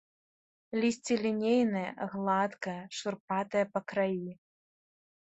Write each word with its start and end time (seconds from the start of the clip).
Лісце 0.81 1.17
лінейнае, 1.25 1.85
гладкае, 2.15 2.77
шурпатае 2.99 3.65
па 3.77 3.81
краі. 3.91 4.31